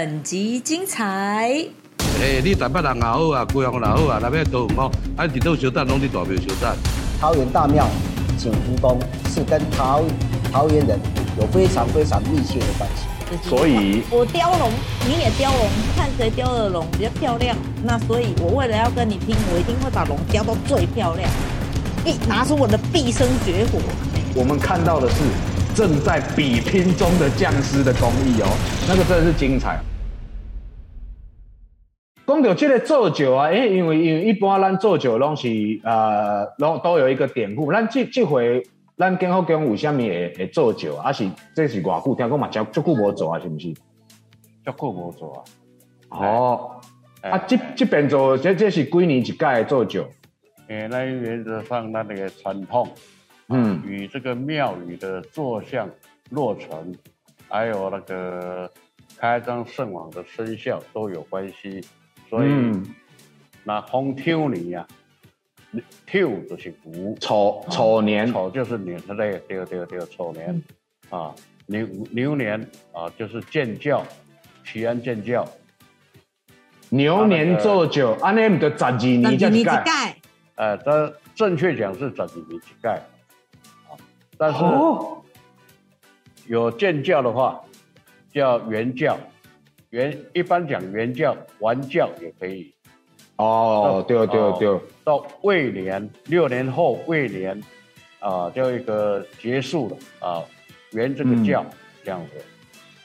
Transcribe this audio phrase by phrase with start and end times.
[0.00, 1.62] 本集精彩。
[2.22, 4.90] 诶，你台北人也好啊，贵阳也好啊，那边都有哦。
[5.14, 6.74] 啊，伫倒小站拢伫大庙小站。
[7.20, 7.86] 桃园大庙
[8.38, 10.00] 景福宫是跟桃
[10.50, 10.98] 桃园人
[11.38, 13.46] 有非常非常密切的关系。
[13.46, 14.70] 所以，我雕龙，
[15.06, 17.54] 你也雕龙，看谁雕的龙比较漂亮。
[17.84, 21.30] 那所以，我为了要跟你拼，我一定会把龙雕到最漂亮，
[22.06, 23.78] 一拿出我的毕生绝活。
[24.34, 25.16] 我们看到的是
[25.74, 28.48] 正在比拼中的匠师的工艺哦，
[28.88, 29.80] 那个真的是精彩。
[32.26, 35.48] 讲到这个做酒啊，诶，因为因为一般咱做酒拢是
[35.82, 37.72] 呃，都都有一个典故。
[37.72, 38.62] 咱这这回
[38.96, 42.14] 咱今后讲有虾米会会做酒，啊是这是外久？
[42.14, 43.72] 听讲嘛，足足久无做啊，是不是？
[44.64, 45.44] 足久无做
[46.08, 46.20] 啊。
[46.20, 46.70] 哦，
[47.22, 50.06] 啊，这这边做这这是几年一届做酒？
[50.68, 52.88] 诶，那原则上那那个传统，
[53.50, 55.88] 嗯，与这个庙宇的坐像
[56.30, 56.94] 落成，
[57.48, 58.70] 还有那个
[59.16, 61.84] 开张圣王的生肖都有关系。
[62.28, 62.50] 所以，
[63.64, 64.86] 那红挑年呀，
[66.06, 70.62] 挑就是虎，丑丑年，丑就是年，对对对对，丑年
[71.10, 71.34] 啊，
[71.66, 72.60] 牛牛年
[72.92, 74.06] 啊就是建教，
[74.64, 75.44] 齐安建教，
[76.88, 80.16] 牛年做酒，安尼唔得十二年一盖，
[80.54, 83.02] 呃，这正确讲是十二年一盖，啊，
[84.40, 84.58] 但是
[86.46, 87.60] 有建教的话
[88.32, 89.18] 叫原教。
[89.90, 92.72] 原一般讲原教完教也可以，
[93.36, 97.60] 哦，对对对，到未年六年后未年，
[98.20, 99.96] 啊，就一个结束了
[100.26, 100.44] 啊，
[100.92, 101.66] 原这个教
[102.04, 102.40] 这样子。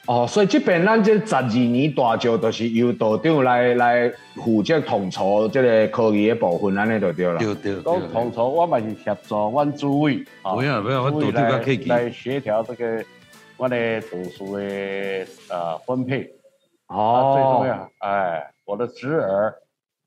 [0.06, 7.38] 哦，所以这边咱这十二年大招都是由道长来来负责统筹这个科技的部分，安尼就对了。
[7.38, 11.50] 对对，都统筹，我嘛是协助阮诸位，不要不要，我道长
[11.88, 13.04] 来协调这个
[13.56, 14.62] 我的读书的
[15.48, 16.32] 呃分配。
[16.86, 19.56] 哦，最重要，哎，我的侄儿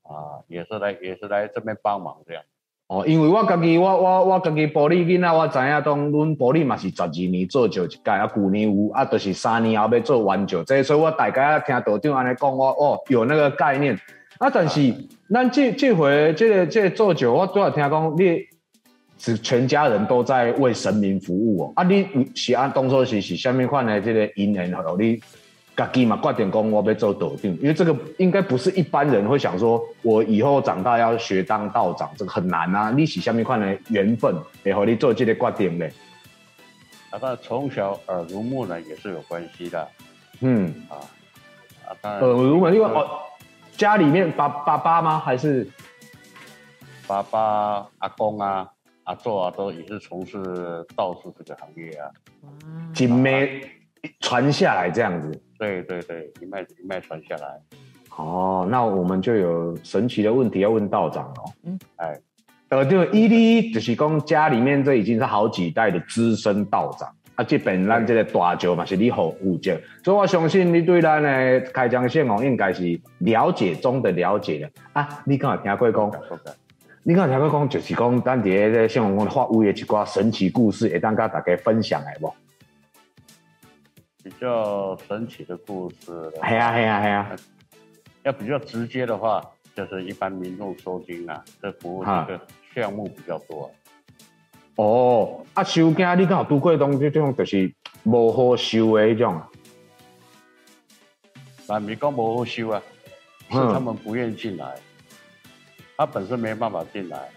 [0.02, 2.42] 啊，也是来，也是来这边帮忙这样。
[2.90, 13.96] 哦，因为我家己，我我我家己玻璃囡仔，我知影当阮玻璃嘛是十二年做酒一届，啊，旧年有，啊，就是三年后要做完酒，这所以我大概听道长安尼讲，我哦有那个概念。
[14.38, 14.92] 啊，但是
[15.32, 18.40] 咱这这回这个这个做酒，我主要听讲，你
[19.18, 21.72] 是全家人都在为神明服务哦。
[21.76, 25.20] 啊，你是按当初是是虾米款的这个因缘哦，你？
[25.80, 32.90] 家己嘛，挂点工，我被做道长，因为这个应该不是一般人会想说，我以后长大要学当道长，这个很难啊。
[32.90, 35.90] 你是下面看的缘分，会和你做这个挂点嘞。
[37.08, 39.88] 啊，那从小耳濡目染也是有关系的。
[40.40, 41.00] 嗯啊
[42.02, 43.08] 啊，耳濡目染，因为哦，
[43.72, 45.18] 家里面爸爸爸吗？
[45.18, 45.66] 还是
[47.06, 48.68] 爸爸、阿公啊、
[49.04, 52.10] 阿祖啊，都也是从事道士这个行业啊。
[52.92, 53.62] 金妹
[54.20, 55.42] 传下来这样子。
[55.60, 57.60] 对对对，一脉一脉传下来。
[58.16, 61.52] 哦，那我们就有神奇的问题要问道长哦。
[61.64, 62.18] 嗯，哎，
[62.70, 75.22] 呃，就一哩就是讲家里面这已经是好几代的资深道长，啊，这本咱这个大舅嘛是你好负责，所以我相信你对咱的开张线哦，应该是了解中的了解的啊。
[75.26, 76.10] 你刚才听过讲，
[77.02, 82.32] 你刚才听过讲，就是讲咱伫个线王宫发威的一挂神奇故事，会当跟大家分享来不？
[84.30, 87.36] 比较神奇的故事，系啊系啊系啊！
[88.22, 92.40] 要比较直接的话，就是一般民众收金啊，这服务这个
[92.72, 93.68] 项目比较多。
[94.76, 97.74] 哦，啊收金你刚好拄过东这种就是
[98.04, 99.42] 无好收的迄种。
[101.66, 102.80] 啊没讲无好收啊，
[103.50, 104.76] 是他们不愿意进来，
[105.96, 107.28] 他本身没办法进来。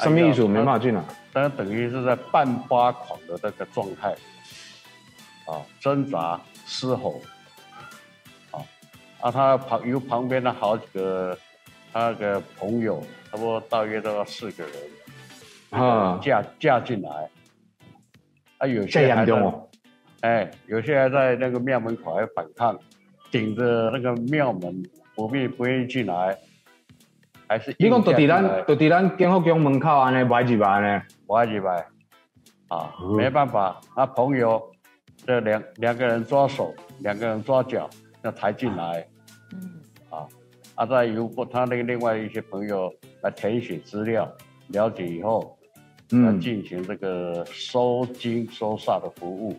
[0.00, 0.46] 什么意思？
[0.46, 1.02] 没办法进来？
[1.32, 4.14] 但等于是在半发狂的那个状态。
[5.50, 7.20] 啊，挣扎、嘶吼，
[8.52, 8.62] 啊，
[9.20, 11.36] 啊，他旁有旁边的好几个
[11.92, 14.72] 他的朋友，差不多大约都要四个人，
[15.70, 17.28] 啊，架架进来，
[18.58, 19.34] 啊，有些还在，
[20.20, 22.78] 哎，有些还在那个庙门口还反抗，
[23.32, 24.80] 顶着那个庙门
[25.16, 26.38] 不必不愿意进来，
[27.48, 31.02] 还是你讲到底咱到底咱建福宫门口安尼摆几摆呢？
[31.26, 31.84] 摆几摆，
[32.68, 34.70] 啊，没办法，他朋友。
[35.26, 37.88] 这两两个人抓手，两个人抓脚，
[38.22, 39.06] 要抬进来，
[39.52, 39.80] 嗯，
[40.10, 40.26] 啊，
[40.74, 44.30] 啊，再由他那个另外一些朋友来填写资料，
[44.68, 45.56] 了解以后，
[46.12, 49.54] 嗯，进行这个收金收煞的服务，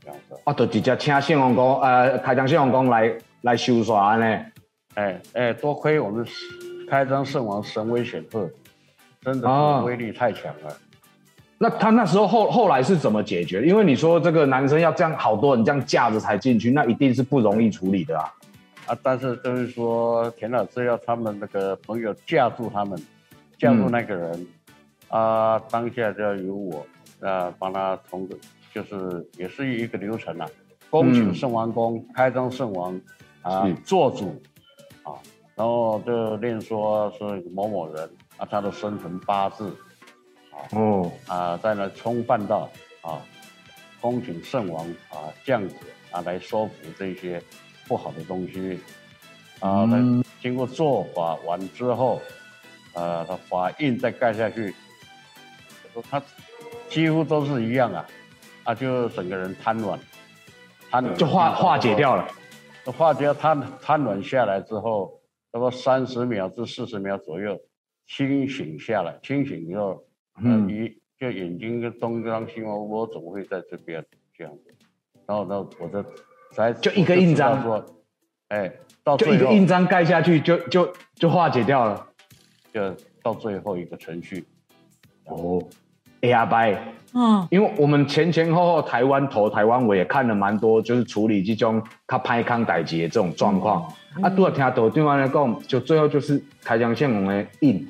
[0.00, 0.36] 这样子。
[0.44, 4.44] 啊，就直接请信用公，呃，开张信用公来来收煞呢？
[4.94, 6.26] 哎哎，多亏我们
[6.88, 8.50] 开张圣王神威显赫，
[9.20, 10.76] 真的威力太强了。
[11.62, 13.62] 那他那时候后后来是怎么解决？
[13.66, 18.32] 因为你说这个男生要这样好多人这样架着才进去，那一定是不容易处理的啊。
[18.86, 22.98] 啊，但是就是说田老师要他们那个朋友架住他们，
[23.58, 24.46] 架住那个人，
[25.08, 26.86] 啊，当下就要由我
[27.20, 28.26] 啊帮他从
[28.72, 30.48] 就是也是一个流程啊，
[30.88, 32.98] 恭请圣王公开张圣王
[33.42, 34.40] 啊做主
[35.02, 35.12] 啊，
[35.54, 37.22] 然后就练说是
[37.54, 39.70] 某某人啊他的生辰八字
[40.72, 42.70] 哦，啊在那冲犯到
[43.02, 43.20] 啊，
[44.00, 45.74] 恭请圣王啊降旨
[46.10, 47.42] 啊来说服这些
[47.88, 48.78] 不好的东西。
[49.60, 50.24] 啊，那、嗯。
[50.42, 52.18] 经过做法完之后，
[52.94, 54.74] 呃，他法印再盖下去，
[56.10, 56.22] 他
[56.88, 58.06] 几乎都是一样啊，
[58.64, 60.00] 啊，就整个人瘫软，
[60.90, 62.26] 瘫软就化化解掉了。
[62.86, 65.20] 化解瘫瘫软下来之后，
[65.52, 67.60] 差不多三十秒至四十秒左右
[68.06, 70.02] 清醒下来，清醒以后，
[70.42, 74.04] 嗯嗯，一就眼睛跟东张西望，我怎么会在这边
[74.36, 74.74] 这样子？
[75.26, 76.04] 然后呢，我就
[76.52, 77.84] 才就一个印章说，
[78.48, 78.72] 哎，
[79.04, 82.06] 到就一个印章盖下去就，就就化解掉了。
[82.72, 84.44] 就到最后一个程序，
[85.24, 85.60] 哦，
[86.20, 86.80] 哎呀，白，
[87.14, 93.92] 嗯，因为我们前前后后台湾投、台湾我也看了蛮多，就是处理这种他拍康歹劫这种状况。
[94.16, 97.86] 嗯啊，都要听到对方来讲，就最后就是台江县王的印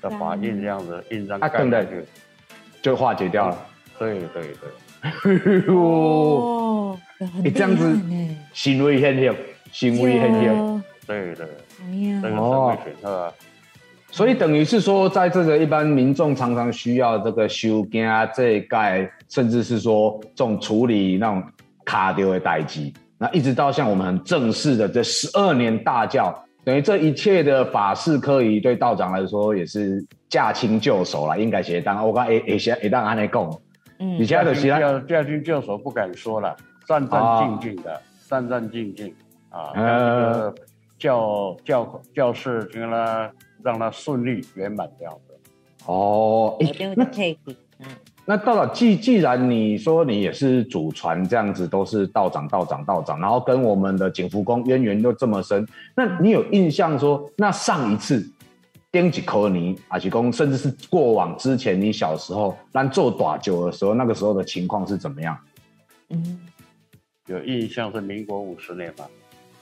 [0.00, 2.04] 的法印这样子印章盖下去，
[2.82, 3.58] 就化解掉了。
[3.98, 4.42] 对对
[5.22, 7.96] 对， 哦，哦，很你这样子
[8.52, 9.34] 行为现象，
[9.72, 10.56] 行为现象。
[10.56, 11.46] 哦对对，
[11.82, 13.32] 哎呀这个哦社会选择啊。
[14.10, 21.42] 所以等于是说，在这个一般民众常常需要这个修件啊这一盖，甚至是说这种处理那种
[21.84, 26.32] 卡丢的代机，那一直到像我们很正式的这十二年大教，
[26.64, 33.60] 等于这一切的法事科仪对道长来说也是驾轻就熟了，应该写当我刚也也写也当安尼讲，
[33.98, 34.18] 嗯。
[34.18, 36.56] 你现在的其他驾驾轻就熟不敢说了，
[36.86, 39.12] 战战兢兢的，战战兢兢
[39.50, 40.54] 啊，呃
[40.98, 43.32] 教教教士让他
[43.62, 45.34] 让他顺利圆满这样子。
[45.86, 47.38] 哦，诶一定那会 take，
[47.78, 47.86] 嗯，
[48.26, 58.26] 那道长，既既然你说你也是祖传这样子，都是道长、道长、道长，然后跟我们的景福宫渊源又这么深，那你有印象说，那上一次
[58.90, 65.36] 丁几科尼阿吉公，甚至是过往之前你小时候让做短酒的时候，那个时候的情况是怎么样？
[66.08, 66.40] 嗯，
[67.26, 69.06] 有印象是民国五十年吧，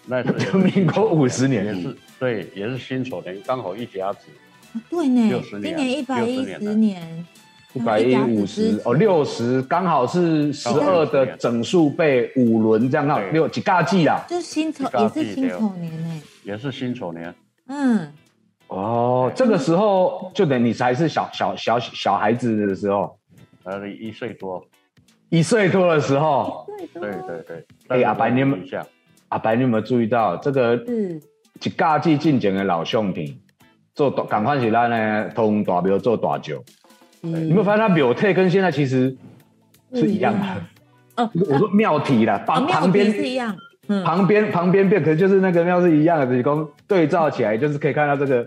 [0.06, 4.28] 那是就 民国五十年也是对，也是辛丑年，刚好一甲子，
[4.74, 7.26] 啊对呢，今年年一百一十年，
[7.74, 14.22] 一百一五十哦，六十刚好是十二的整数倍五轮这样，那六几尬季啦。
[14.28, 17.34] 就是辛丑一，也是辛丑年呢，也是辛丑年，
[17.68, 18.12] 嗯，
[18.68, 23.16] 哦，这个时候就等你才是小小小小孩子的时候，
[23.64, 24.62] 呃，一岁多，
[25.30, 26.66] 一岁多的时候。
[26.94, 27.66] 对对对对。
[27.88, 28.86] 哎阿白你们印象，
[29.28, 31.20] 阿白，你有没有注意到这个嗯，
[31.62, 33.34] 一家季进前的老相片，
[33.94, 36.62] 做大赶快是咱的通大庙做大酒，
[37.22, 39.16] 你你有没有发现它庙体跟现在其实
[39.94, 40.46] 是一样的？
[41.16, 48.46] 哦，我说庙体啦，哦旁庙旁边是一样，嗯，旁边旁边变，可能就是那个庙是一样的，只供对照起来，就是可以看到这个。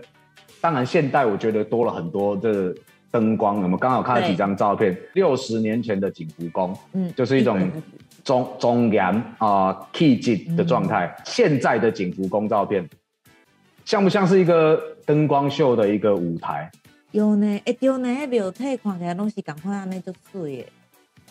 [0.60, 2.74] 当然，现代我觉得多了很多这个
[3.10, 7.70] 灯光，我们刚好看了几张照片，六十年前的景福宫，嗯，就是一种150
[8.24, 11.14] 庄庄严啊气质的状态。
[11.24, 12.88] 现在的景福宫照片，
[13.84, 16.68] 像不像是一个灯光秀的一个舞台？
[17.16, 20.66] 有呢，哎对呢，那庙体看起来拢是赶快安尼就水耶，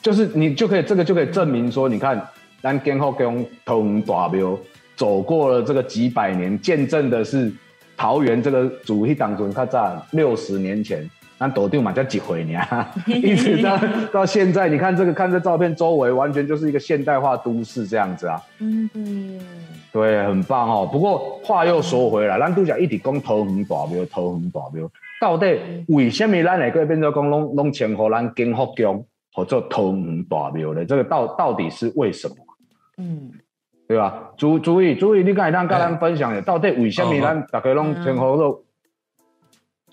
[0.01, 2.20] 就是你就可以这个就可以证明说，你看
[2.60, 4.58] 咱建后宫通大庙
[4.96, 7.54] 走过了这个几百年，见证的是
[7.96, 12.60] 桃园这个主一党准较早六十年前，咱斗丢嘛叫几回年，
[13.06, 13.80] 一直到
[14.12, 18.42] 到现在，你看这个看这照片，周围完全就是一个现代化都市这样子啊。
[18.58, 18.89] 嗯，
[19.92, 20.89] 对，对，很棒哦。
[20.92, 24.89] 不过话又说回来，咱都讲一直讲桃园大庙，桃园大庙，
[25.22, 25.57] 到底
[25.88, 30.86] 为什么咱会个变做讲拢拢称呼咱景福宫或者桃园大庙咧？
[30.86, 32.36] 这个到到底是为什么？
[32.98, 33.31] 嗯，
[33.88, 34.31] 对吧？
[34.38, 38.63] 注注意注意，你刚才咱跟咱分享的，到底为什么咱大家拢称呼做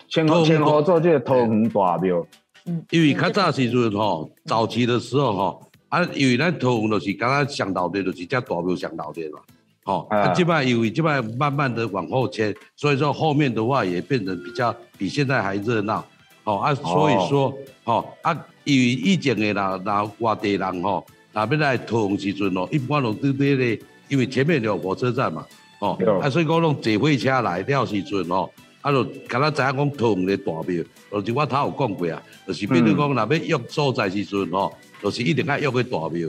[0.09, 2.27] 称呼称呼做这个桃园大庙？
[2.67, 9.41] 嗯，因为较早时阵吼，早期的时候吼，啊，因为咱桃园就是刚刚上老的，就是这大庙上老的嘛，
[9.85, 10.19] 吼，啊。
[10.19, 16.05] 啊，这摆因为这摆慢慢的往后迁，所以说后面的话也变成比较比现在还热闹，
[16.45, 17.53] 哦啊，所以说
[17.85, 18.33] 哦啊，
[18.65, 25.45] 因为以前的人人外地人吼，那要来桃园时阵哦，一般拢对对咧，因为前面有火车站嘛，
[25.81, 28.49] 哦，啊，所以讲拢坐火车来了时阵哦，
[28.81, 34.73] 啊，就敢若知影讲桃园的大庙，就是我头有讲过啊，就是比如讲若要约所在时阵吼，
[35.03, 36.29] 就是一定要约去大庙。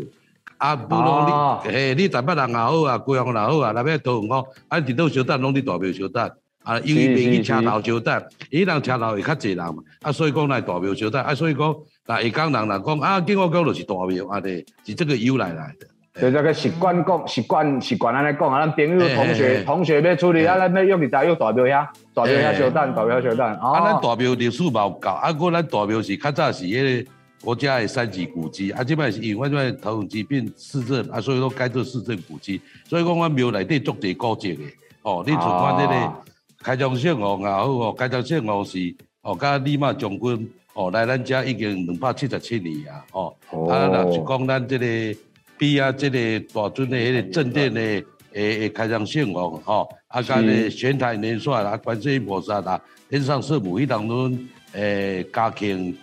[0.63, 6.31] 啊，不如你，嘿，你台北人也好啊，贵阳人也好啊，若要桃园吼，啊，伫倒小等，拢伫大庙小等。
[6.63, 11.75] 啊，因为袂去车头小等，伊人车头会较济人嘛，啊，所以讲来大庙小等，啊，所以讲，
[12.07, 16.21] 那下港人人讲啊，景我讲就是大庙，安尼是这个由来来的。
[16.21, 23.45] 就这个习惯讲，习惯习惯安尼讲啊，咱朋友同学同学要出去啊，咱要约去大约大庙遐，大庙遐小等，大庙遐小等。
[23.55, 27.11] 啊，咱，大庙历史嘛有够，啊，过咱大庙是较早是迄个
[27.43, 34.63] 国家的三级古迹，啊，即摆是因为咱桃园市变市政，啊，所以说改做市政古迹，所以讲阮庙内底足地古迹的，
[35.01, 36.19] 哦，你像看这个啊。
[36.63, 43.69] 开漳圣王也好哦，开漳圣王是哦，甲李马将军哦来咱遮已经两百七十七年啊，哦，哦。
[43.69, 45.19] 啊，若是讲咱这个
[45.57, 54.39] 比啊，这个大尊的迄个正殿的诶诶开漳圣王吼，啊，甲咧玄台年帅啊，观世音菩萨啊，天上圣母迄当中
[54.71, 55.93] 诶嘉庆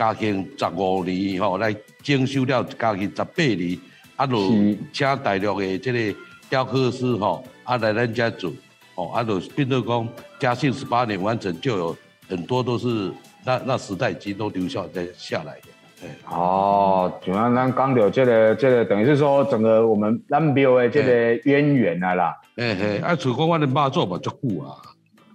[0.00, 3.78] 嘉庆十五年吼，来征收了嘉庆十八年，
[4.16, 8.50] 啊，就是请大陆的这个雕刻师吼，啊来咱家做，
[8.94, 13.12] 哦，啊，就变做讲嘉庆十八年完成，就有很多都是
[13.44, 15.68] 那那时代已经都留下在下来的。
[16.02, 24.80] 哎哦，就像咱讲到这个这个，等于是说整个我们咱庙的这个渊源啊啦，嘿嘿，啊，像讲阮的妈祖嘛足久啊，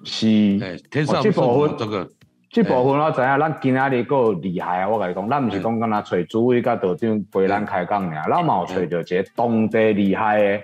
[0.04, 0.26] 是。
[0.60, 2.10] 哎，天上哦这圣母部分这个，
[2.56, 4.88] 这部分我知影，咱今仔日够厉害啊！
[4.88, 10.62] 我甲你讲，咱毋是讲敢若找主委甲道长陪咱开讲尔，咱嘛有找着一个当地厉害的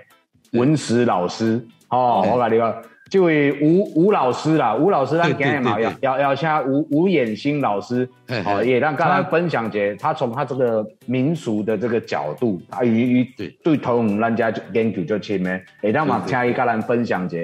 [0.52, 1.62] 文史老师。
[1.90, 2.74] 哦，我甲你讲，
[3.10, 8.08] 这位吴吴老师啦，吴老师，咱对今日嘛要要要请吴吴衍新老师，
[8.46, 17.36] 哦，也让跟咱分享者，他从他这个民俗的这个角度，啊，与与对对桃园咱家研究就深的，会当嘛请伊甲咱分享一下，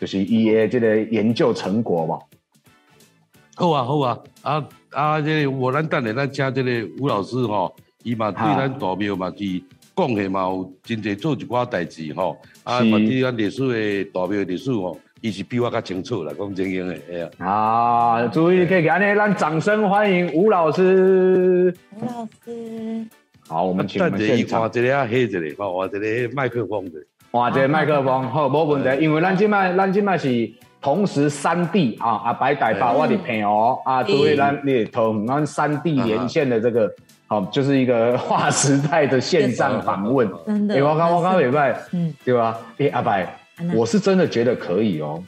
[0.00, 2.18] 就是伊的这个研究成果嘛。
[3.54, 9.62] 好啊好啊，啊啊，这个我咱等下咱请这个吴老师吼，伊嘛对咱大庙嘛是
[9.94, 12.86] 贡献嘛有真侪做一寡代志吼，啊是。
[12.86, 21.74] 嘛对咱历史的大庙的历史吼，伊是比我较清楚啦，讲真经的，哎呀，啊，注意可以给安尼，咱掌声欢迎吴老师。
[22.00, 23.06] 吴老师，
[23.46, 26.92] 好，我们请我等们现场下伊看一个啊，黑一个，吼，换一个麦克风的，
[27.30, 30.28] 换一个麦克风，好，无问题，因为咱今麦咱今麦是
[30.82, 36.92] 同时三地啊，阿白台北，嗯我的朋友啊，所以咱你同咱三地连线的这个，
[37.28, 40.28] 好，就是一个 划时代的线上访问。
[40.44, 42.58] 真的，哎，我刚我刚礼拜，嗯，对吧？
[42.78, 43.32] 哎，阿白
[43.74, 45.22] 我是真的觉得可以哦，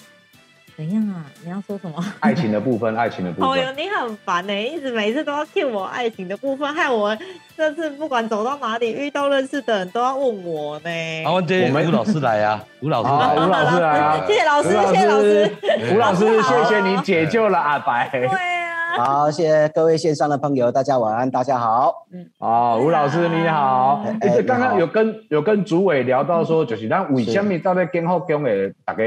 [0.76, 1.24] 怎样啊？
[1.44, 2.04] 你要说什么？
[2.20, 7.16] 爱情的部分， 爱情的部分哦哟，分，你很烦呢、一直每次都要骗我爱情的部分，害我
[7.56, 10.90] 这次不管走到哪里遇到认识的人都要问我呢。
[11.24, 15.52] 啊，阮这我们吴老师来啊， 吴老师吴老师来啊，谢谢老师吴谢谢老师，
[15.94, 18.08] 吴老师，谢谢你解救了阿白。
[18.10, 22.04] 对啊，好，谢谢各位线上的朋友，大家晚安，大家好。
[22.12, 29.04] 嗯哦，吴老师你好，哎哎，刚刚有跟有跟主委聊到说，就是咱为什么到底建好宫的大家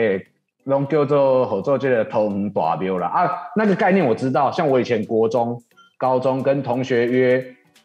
[0.67, 3.31] 拢叫做合作这个桃园大庙啦啊？
[3.55, 5.57] 那个概念我知道，像我以前国中、
[5.97, 7.43] 高中跟同学约，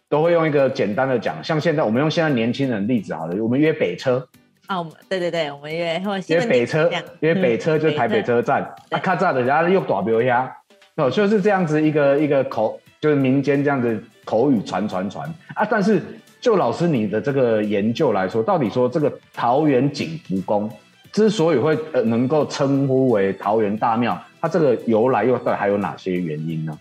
[0.08, 4.26] 都会用一个简单的讲，像现在我们用现在年轻人例子好了，我们约北车，
[4.66, 10.52] 啊，我们对对对，我们约约北车约北车嗯就是台北车站，啊，咔嚓的，然后又大庙呀，
[10.96, 15.64] 哦，就是这样子一个一个口，就是民间这样子口语传传传啊。
[15.70, 16.02] 但是
[16.40, 20.68] 就老师你的这个研究来说，到底说这个桃园景福宫
[21.12, 26.78] 之所以会呃能够称呼为桃园大庙，它这个由来又到底还有哪些原因呢？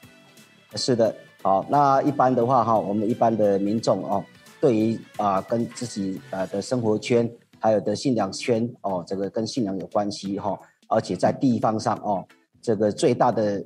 [0.75, 4.23] 是的，好，那一般的话哈，我们一般的民众哦，
[4.61, 10.57] 对于啊、跟自己啊的生活圈，还有的信仰圈哦，这个跟信仰有关系哈、
[10.87, 12.25] 而且在地方上哦，
[12.61, 13.61] 这个最大的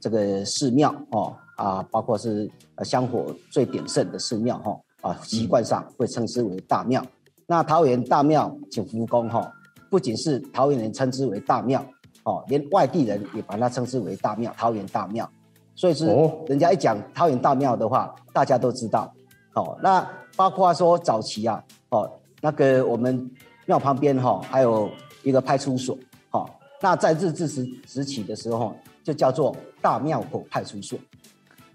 [0.00, 2.50] 这个寺庙哦啊，包括是
[2.82, 7.00] 香火最鼎盛的寺庙哈啊，习惯上会称之为大庙。
[7.46, 9.50] 那桃园大庙景福宫哈、
[9.90, 11.84] 不仅是桃园人称之为大庙
[12.24, 15.28] 哦，连外地人也把它称之为大庙，桃园大庙。
[15.74, 19.12] 所以是哦人家一讲桃园大庙的话，大家都知道。
[19.54, 23.30] 哦，那包括说早期啊，哦，那个我们
[23.66, 24.90] 庙旁边哈、还有
[25.22, 25.96] 一个派出所，
[26.30, 26.48] 哦，
[26.80, 30.98] 那在日治时时期的时候，就叫做大庙口派出所。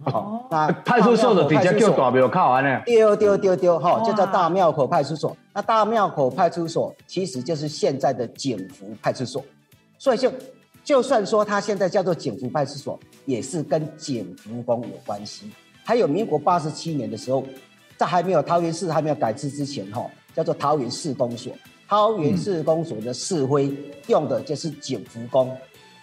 [0.06, 2.82] 哦，那派出所的底下叫大庙靠安呢？
[2.86, 5.36] 丢丢丢丢哈，哇就叫大庙口派出所。
[5.54, 9.44] 那大庙口派出所其实就是现在的景福派出所，
[9.98, 10.32] 所以就
[10.84, 15.52] 就算说它现在叫做景福派出所，也是跟景福宫有关系。
[15.84, 17.44] 还有民国八十七年的时候，
[17.98, 20.06] 在还没有桃园市还没有改制之前哈，
[20.36, 21.52] 叫做桃园市公所。
[21.88, 23.72] 桃园市公所的市徽
[24.08, 25.56] 用的就是景福宫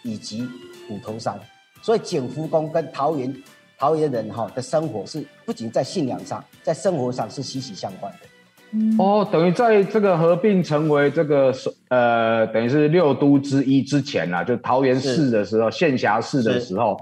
[0.04, 0.48] 以及
[0.86, 1.36] 虎头山，
[1.82, 3.34] 所以景福宫跟桃园
[3.80, 9.02] 桃园人哈的生活是不仅在信仰上，在生活上是息息相关的。
[9.02, 11.52] 哦，等于在这个合并成为这个
[11.88, 16.96] 呃，等于是六都之一之前啊，就桃园市的时候，县辖市的时候，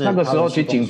[0.00, 0.86] 那个时候其实景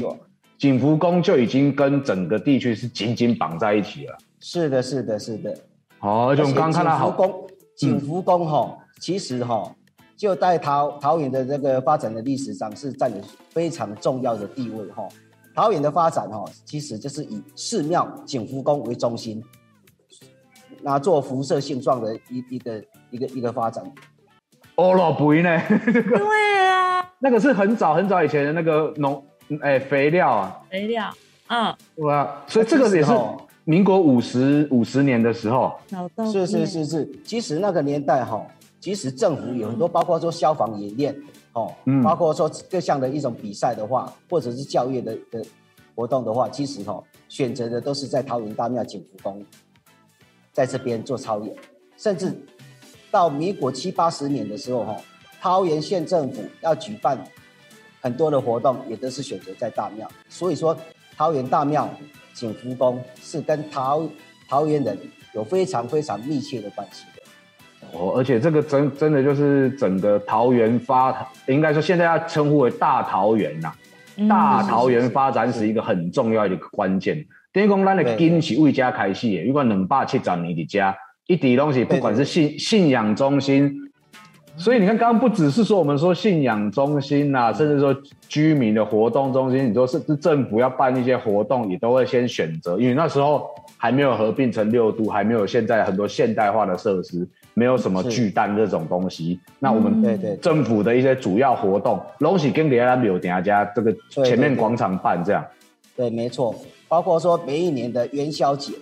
[0.56, 4.16] 景福宫就已经跟整个地区是紧紧绑在一起了。
[4.40, 5.54] 是的，是的，是的。
[6.00, 7.46] 哦，而且我们刚刚看到景福宫，
[7.76, 9.70] 景福宫哈，其实哈
[10.16, 13.18] 就在桃桃园的这个发展的历史上是占有
[13.50, 15.06] 非常重要的地位哈。
[15.54, 19.42] 桃园的发展哦，其实就是以寺庙景福宫为中心。
[20.82, 23.82] 那做辐射性状的一一个一个一个发展，
[24.75, 25.58] 哦，老不呢？
[25.68, 29.25] 对啊， 那个是很早很早以前的那个农
[29.62, 31.11] 哎肥料啊，肥料，
[31.46, 33.12] 嗯，对啊，所以这个也是
[33.64, 35.73] 民国五十五十年的时候，
[36.30, 38.46] 是是是是，其实那个年代哈，
[38.78, 41.16] 其实政府有很多，包括说消防演练
[41.54, 45.44] 哦，包括说各项的一种比赛的话，或者是教育的的
[45.94, 49.44] 活动的话，其实哈选择的都是在桃园大庙景福宫。
[50.52, 51.52] 在这边做操演，
[51.96, 52.32] 甚至
[53.11, 54.96] 到民国七八十年的时候，哈，
[55.40, 57.18] 桃园县政府要举办
[58.00, 60.08] 很多的活动，也都是选择在大庙。
[60.28, 60.76] 所以说，
[61.16, 61.90] 桃园大庙
[62.34, 64.08] 景福宫是跟桃
[64.49, 64.96] 桃园人
[65.34, 67.13] 有非常非常密切的关系的。
[67.94, 71.14] 哦，而且这个真真的就是整个桃园发，
[71.46, 73.72] 应该说现在要称呼为大桃园呐，
[74.28, 77.24] 大桃园发展是一个很重要的一个关键。
[77.52, 79.44] 等于讲，咱的根是为家开始的。
[79.44, 80.94] 如果两百七十年的家，
[81.28, 83.72] 一直东西，不管是信信仰中心，
[84.56, 87.96] 所以你看，刚刚不只是说我们说信仰中心呐，甚至说
[88.28, 93.48] 居民的活动中心，你说是政府要办一些活动，也都会先选择，因为那时候
[93.78, 99.40] 还没有合并成六都，还没有现在很多现代化的设施，没有什么巨蛋这种东西。
[99.58, 105.45] 那我们对对政府的一些主要活动，龙喜跟别人没有等下家这个前面广场办这样。
[105.97, 106.54] 对，没错。
[106.88, 108.73] 包括说每一年的元宵节，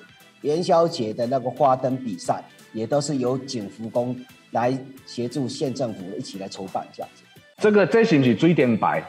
[0.41, 4.17] 元宵节的那个花灯比赛，也都是由景福宫
[4.51, 7.23] 来协助县政府一起来筹办这样子。
[7.59, 9.03] 这个这是不是水电牌？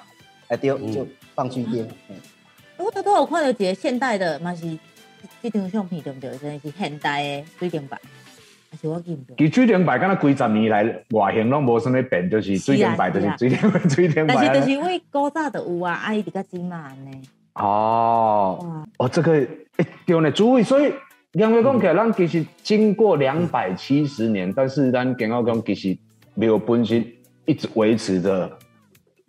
[0.50, 1.88] 哎对，就放水电。
[2.10, 2.16] 嗯。
[2.78, 4.78] 我头头有看到一个现代的，嘛是
[5.42, 6.38] 这张相片对不对？
[6.38, 8.23] 真的是现代的水电牌，还
[8.82, 9.36] 是我记唔到？
[9.38, 14.36] 其水电牌，敢若几十年来外形拢无什么变，就是水电牌，就是水电水电牌。
[14.36, 17.22] 但是就是为古早的有啊，阿姨比较精嘛呢。
[17.56, 19.48] 哦，哦，这个一
[20.06, 20.92] 丢呢，注意，所以
[21.34, 25.96] 两位讲起来，咱其实经过两百七十年，但是咱健康讲其实
[26.34, 27.06] 没有本身
[27.46, 28.52] 一直维持着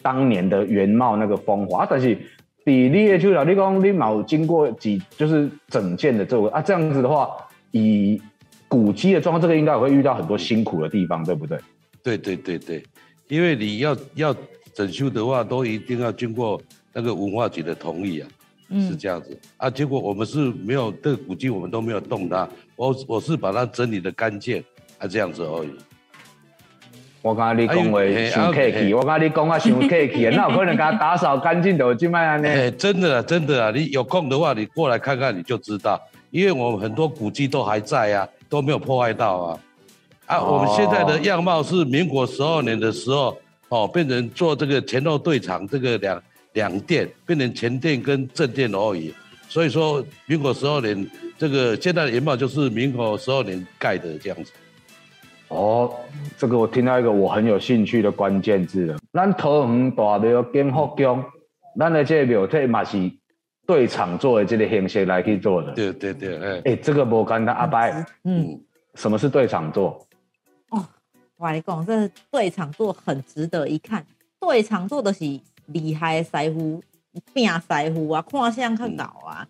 [0.01, 2.19] 当年的原貌那个风华，但是
[2.65, 7.29] 比例的就了，你讲你冇经过几就是整件的这个啊，这样子的话，
[7.73, 8.21] 以
[8.75, 11.59] 古迹的状况，这个应该也会遇到很多辛苦的地方，对不对？
[12.03, 12.83] 对对对对，
[13.29, 14.35] 因为你要要
[14.75, 16.61] 整修的话，都一定要经过。
[16.97, 18.29] 那个文化局的同意啊，
[18.89, 19.69] 是这样子啊。
[19.69, 22.49] 结果我们是没有这个古迹，我们都没有动它。
[22.77, 24.63] 我我是把它整理的干净，
[24.99, 25.71] 啊这样子而已。
[27.21, 32.71] 我刚刚你讲话想客气，我刚刚你讲话想客气，那有可能给他打扫干净的，就卖安呢？
[32.71, 33.73] 真的真的啊！
[33.75, 36.01] 你有空的话，你过来看看你就知道，
[36.35, 39.61] 因为我们很多古迹都还在啊，都没有破坏到啊。
[40.27, 43.37] 啊，我们现在的样貌是民国十二年的时候
[43.69, 46.21] 哦，变成做这个前后对场这个两。
[46.55, 49.13] 两殿变成前殿跟正殿而已，
[49.49, 51.05] 所以说民国十二年
[51.37, 54.53] 这个现在的原貌就是民国十二年盖的这样子。
[55.49, 55.93] 哦，
[56.39, 58.97] 这个我听到一个我很有兴趣的关键字了。
[59.13, 61.25] 咱桃园大庙建福宫，
[61.77, 62.99] 咱的这个庙体嘛是
[63.67, 65.73] 对场做的这个形式来去做的。
[65.73, 67.79] 对对对，哎哎，这个不简单，阿伯，
[68.25, 68.61] 嗯，
[68.95, 70.07] 什么是对场做？
[70.71, 70.87] 哦，
[71.37, 74.05] 我来讲，这对场做很值得一看。
[74.41, 75.41] 对场做的是。
[75.69, 76.83] 厉害的师傅，
[77.33, 79.49] 变师傅啊，看相较搞啊，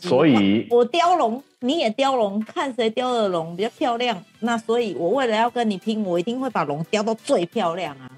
[0.00, 4.16] 所以，我雕龙，你也雕龙，看谁雕的龙比较漂亮。
[4.38, 8.08] 那所以，我为了要跟你拼，我一定会把龙雕到最漂亮啊！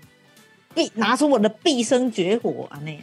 [0.75, 3.01] 必拿出我的毕生绝活啊，那样。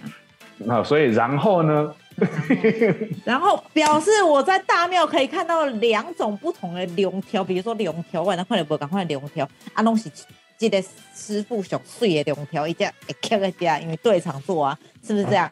[0.60, 1.96] 那所以，然后呢？
[3.26, 10.12] 然后表示我在大庙可以看到两种不同的龙条，比如说龙条，我那快点不赶快龙条啊，东西。
[10.58, 10.82] 记得
[11.14, 15.52] 师傅上水的两条一只会刻个家，因为对场做啊，是不是这样？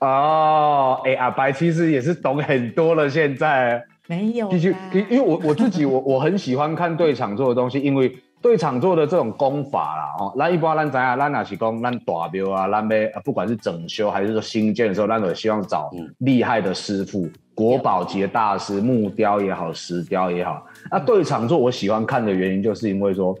[0.00, 3.08] 哦，哎，阿白其实也是懂很多了。
[3.08, 8.12] 现在没有，继续，因为我我自己我我很喜欢看对场做的东西，因为
[8.42, 20.66] 对场做的这种功法啦，哦，那一般咱知啊，咱也是讲咱大庙啊，咱要不管是整修还是说新建的时候，咱都希望找厉害的师傅，国宝级的大师，木雕也好，石雕也好。
[20.90, 23.34] 那对场做我喜欢看的原因，就是因为说。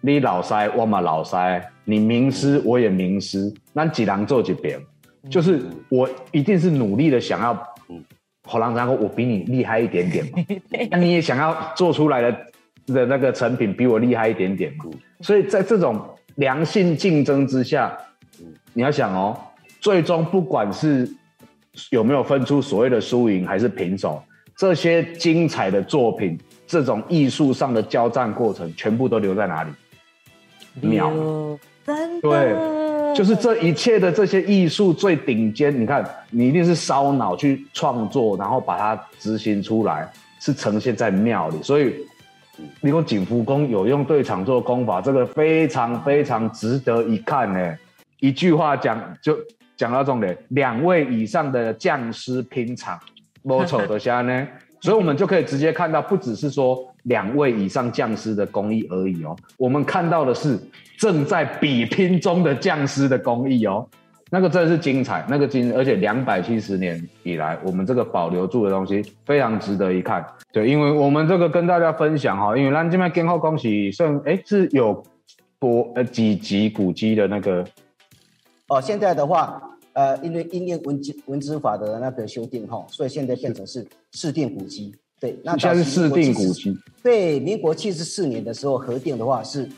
[0.00, 4.78] 你老塞，我嘛老塞，你名师，我也名师，那几人做几遍，
[5.28, 7.52] 就是我一定是努力的想要，
[7.88, 8.00] 嗯，
[8.44, 10.38] 好郎然后我比你厉害一点点嘛，
[10.92, 12.32] 那你也想要做出来的
[12.92, 14.84] 的那个成品比我厉害一点点嘛，
[15.20, 16.00] 所以在这种
[16.36, 17.96] 良性竞争之下，
[18.72, 19.38] 你要想哦，
[19.80, 21.08] 最终不管是
[21.90, 24.22] 有没有分出所谓的输赢还是平手，
[24.56, 29.70] 这些精彩的作品，这种艺术上的交战过程，全部都留在哪里？
[30.80, 31.10] 秒，
[31.84, 40.08] 真的，对，就是这一切的这些艺术最顶尖，你看，你一定是烧脑去创作，然后把它执行出来，
[40.40, 41.56] 是呈现在庙里。
[41.62, 41.94] 所以，
[42.80, 47.76] 你说景福宫有用对场做功法，这个非常非常值得一看呢。
[48.20, 49.36] 一句话讲，就
[49.76, 52.98] 讲到重点，两位以上的匠师拼场，
[53.42, 54.46] 没错的虾呢。
[54.80, 60.56] 所以我们就可以直接看到，不只是说两位以上匠师的工艺而已哦，我们看到的是
[60.96, 63.84] 正在比拼中的匠师的工艺哦，
[64.30, 70.24] 那个真的是精彩，那个精，而且两百七十年以来，我们这个保留住的东西非常值得一看。
[70.52, 75.02] 对，因为我们这个跟大家分享哈，因为咱这边跟后恭喜算哎是有
[75.58, 77.64] 多呃几级古迹的那个
[78.68, 79.62] 哦，现在的话。
[79.94, 84.94] 呃，因为因应文文资法的那个修订哈，所以现在变成是市定古迹。
[85.18, 86.78] 对，那现在是市定古迹。
[87.02, 89.68] 对，民国七十四年的时候核定的话是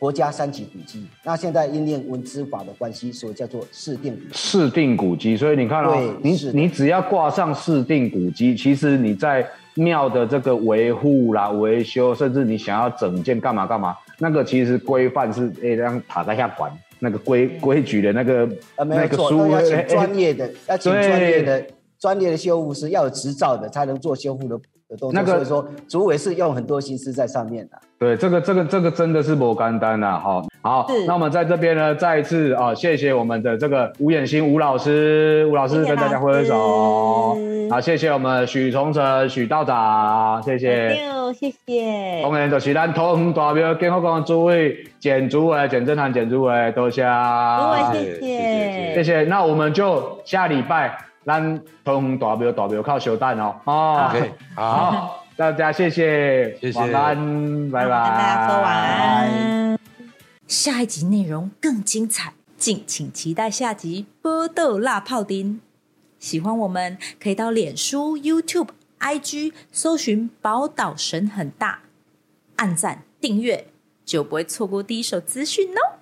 [0.00, 1.06] 国家三级古迹。
[1.22, 5.36] 那现在因应文资法的关系，所以叫做市定古市定古迹。
[5.36, 16.72] 所以你看哦，你你只要挂上市定古迹，其实你在庙的这个维护啦、维修，甚至你想要整件干嘛干嘛，那个其实规范是诶让塔在下管。
[17.02, 21.66] 那个规规矩的那个呃没有错，都要请专业的，要请专业的
[21.98, 25.24] 专业的修复师，要有执照的才能做修复的的动作。
[25.24, 27.78] 所以说，主委是用很多心思在上面的。
[27.98, 30.18] 对，这个这个这个真的是不干单呐！
[30.18, 37.36] 哈，好，那我们在这边呢，再一次啊，谢谢我们的这个吴眼星吴老师，吴老师跟大家挥挥手。
[37.70, 40.98] 好，谢谢我们许崇成许道长，谢谢。
[41.32, 42.22] 谢谢。
[42.24, 47.06] 当然就是咱桃园大庙建福宫主委简主委简正堂简主委，多谢。
[47.92, 48.94] 谢谢。
[48.94, 49.22] 谢谢。
[49.24, 53.54] 那我们就下礼拜咱桃园大庙大庙靠小蛋哦。
[53.64, 54.10] 哦。
[54.54, 55.26] 好。
[55.36, 56.54] 大家谢谢。
[56.60, 56.78] 谢谢。
[56.78, 57.90] 晚安，拜拜。
[57.90, 59.78] 大家说晚安。
[60.46, 65.54] 下一集内容更精彩，敬请期待下集《波豆辣泡丁》。
[66.18, 71.80] 喜欢我们，可以到脸书、YouTube、IG 搜寻“宝岛神很大”，
[72.56, 73.68] 按赞订阅，
[74.04, 75.99] 就不会错过第一手资讯哦。